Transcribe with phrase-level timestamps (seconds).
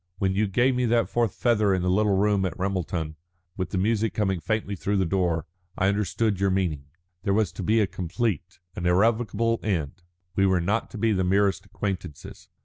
[0.17, 3.17] When you gave me that fourth feather in the little room at Ramelton,
[3.55, 5.45] with the music coming faintly through the door,
[5.77, 6.85] I understood your meaning.
[7.21, 10.01] There was to be a complete, an irrevocable end.
[10.35, 12.49] We were not to be the merest acquaintances.